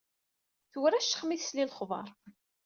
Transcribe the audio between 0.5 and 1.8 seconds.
Tewraccex mi tesla s